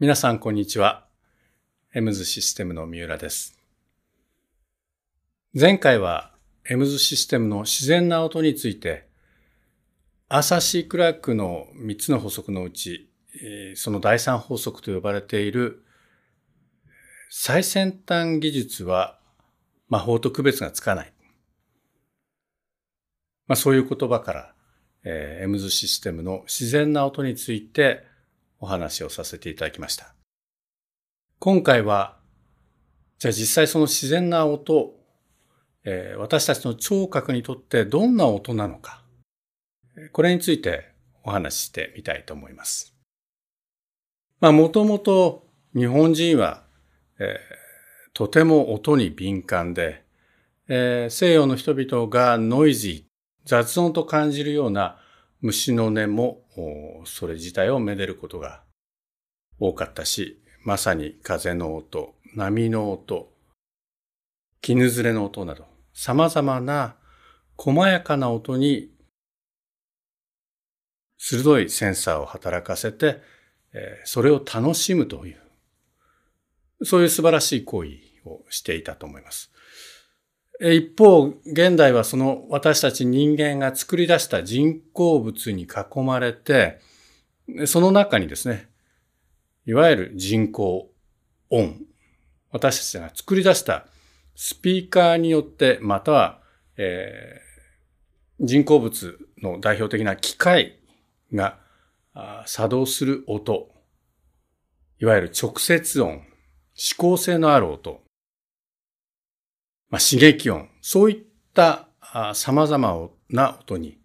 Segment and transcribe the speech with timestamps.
[0.00, 1.04] 皆さん、こんにちは。
[1.92, 3.60] エムズシステムの三浦です。
[5.54, 6.32] 前回は、
[6.66, 9.06] エムズシステムの自然な音について、
[10.30, 13.10] アサ・シー・クラークの3つの法則のうち、
[13.74, 15.84] その第3法則と呼ばれている、
[17.28, 19.20] 最先端技術は
[19.90, 21.12] 魔法と区別がつかない。
[23.46, 24.54] まあ、そういう言葉から、
[25.04, 28.08] エムズシステムの自然な音について
[28.60, 30.14] お話をさせていただきました。
[31.38, 32.18] 今回は、
[33.18, 34.94] じゃあ実際その自然な音、
[35.84, 39.02] えー、私たちの聴覚にとってどんな音なのか、
[40.12, 40.92] これについて
[41.24, 42.94] お話ししてみたいと思います。
[44.40, 46.64] まあもともと日本人は、
[47.18, 47.36] えー、
[48.12, 50.04] とても音に敏感で、
[50.68, 53.10] えー、西洋の人々がノイジー、
[53.44, 54.99] 雑音と感じるような
[55.42, 56.42] 虫の音も、
[57.06, 58.62] それ自体をめでることが
[59.58, 63.32] 多かったし、まさに風の音、波の音、
[64.60, 66.96] 絹ずれの音など、様々な
[67.56, 68.90] 細やかな音に
[71.16, 73.22] 鋭いセンサーを働かせて、
[74.04, 75.40] それを楽しむという、
[76.84, 77.88] そういう素晴らしい行為
[78.26, 79.50] をしていたと思います。
[80.60, 86.80] 一方、現代はその私たち人間が作り出した人工物に囲まれて、
[87.64, 88.68] その中にですね、
[89.64, 90.90] いわゆる人工
[91.48, 91.80] 音、
[92.50, 93.86] 私たちが作り出した
[94.34, 96.42] スピーカーによって、または、
[96.76, 100.78] えー、人工物の代表的な機械
[101.32, 101.58] が
[102.44, 103.70] 作動する音、
[104.98, 106.22] いわゆる直接音、
[106.76, 108.02] 指向性のある音、
[109.90, 111.88] まあ、刺激音、そういった
[112.34, 113.98] 様々な音に、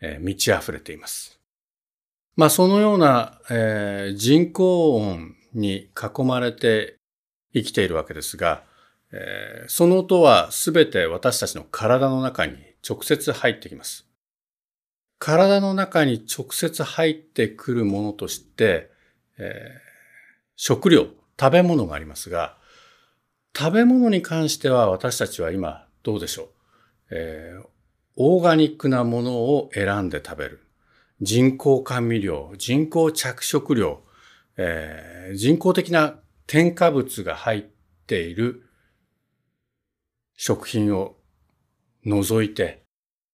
[0.00, 1.40] えー、満ち溢れています。
[2.36, 6.96] まあ、そのような、えー、人工音に囲まれて
[7.52, 8.62] 生きているわけですが、
[9.12, 12.56] えー、その音はすべて私たちの体の中に
[12.88, 14.06] 直接入ってきます。
[15.18, 18.90] 体の中に直接入ってくるものとして、
[19.38, 19.78] えー、
[20.56, 21.06] 食料、
[21.40, 22.56] 食べ物がありますが、
[23.56, 26.48] 食べ物に関しては私たちは今どうでしょう、
[27.10, 27.66] えー、
[28.16, 30.60] オーガニックなものを選んで食べる。
[31.20, 34.02] 人工甘味料、人工着色料、
[34.56, 36.16] えー、人工的な
[36.46, 37.62] 添加物が入っ
[38.06, 38.68] ている
[40.36, 41.16] 食品を
[42.04, 42.82] 除いて、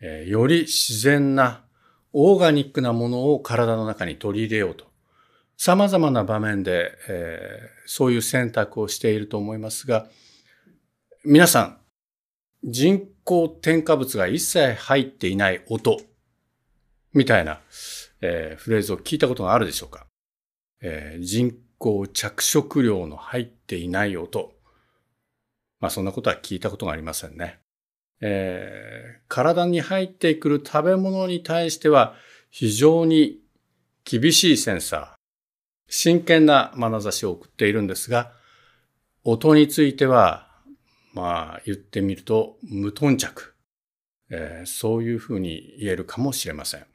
[0.00, 1.64] えー、より自然な
[2.12, 4.91] オーガニックなものを体の中に取り入れようと
[5.64, 10.08] 様々な場面で、えー、そういう選択をしていると思いますが、
[11.24, 11.78] 皆さん、
[12.64, 16.00] 人工添加物が一切入っていない音、
[17.12, 17.60] みたいな、
[18.20, 20.06] えー、フレーズを聞いたことがあるでしょうか、
[20.80, 24.54] えー、人工着色料の入っていない音。
[25.78, 27.60] まあそんなことは聞いたことがありませんね。
[28.20, 32.16] えー、体に入ってくる食べ物に対しては
[32.50, 33.38] 非常に
[34.04, 35.11] 厳しいセンサー、
[35.94, 38.32] 真剣な眼差しを送っているんですが、
[39.24, 40.48] 音については、
[41.12, 43.54] まあ言ってみると無頓着、
[44.30, 46.86] えー、そういうふうに言えるかもしれません。